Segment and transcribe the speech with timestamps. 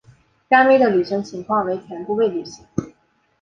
[0.49, 2.65] 甘薇的履行情况为全部未履行。